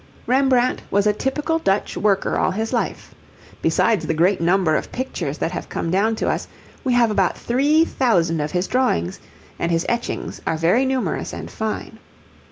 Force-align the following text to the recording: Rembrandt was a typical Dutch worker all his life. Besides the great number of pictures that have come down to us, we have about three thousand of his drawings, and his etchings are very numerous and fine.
Rembrandt 0.25 0.81
was 0.89 1.05
a 1.05 1.13
typical 1.13 1.59
Dutch 1.59 1.95
worker 1.95 2.35
all 2.35 2.49
his 2.49 2.73
life. 2.73 3.13
Besides 3.61 4.07
the 4.07 4.15
great 4.15 4.41
number 4.41 4.75
of 4.75 4.91
pictures 4.91 5.37
that 5.37 5.51
have 5.51 5.69
come 5.69 5.91
down 5.91 6.15
to 6.15 6.27
us, 6.27 6.47
we 6.83 6.91
have 6.93 7.11
about 7.11 7.37
three 7.37 7.85
thousand 7.85 8.39
of 8.41 8.49
his 8.49 8.67
drawings, 8.67 9.19
and 9.59 9.71
his 9.71 9.85
etchings 9.87 10.41
are 10.47 10.57
very 10.57 10.85
numerous 10.87 11.33
and 11.33 11.51
fine. 11.51 11.99